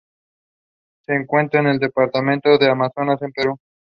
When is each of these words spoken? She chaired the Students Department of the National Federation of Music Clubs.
She 1.03 1.11
chaired 1.13 1.27
the 1.29 1.47
Students 1.51 1.79
Department 1.85 2.43
of 2.47 2.59
the 2.59 2.73
National 2.73 2.89
Federation 2.89 3.13
of 3.13 3.21
Music 3.21 3.35
Clubs. 3.35 3.59